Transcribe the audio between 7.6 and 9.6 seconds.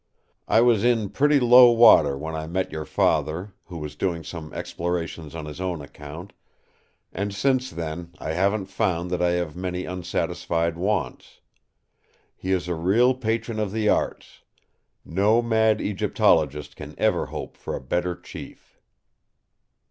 then I haven't found that I have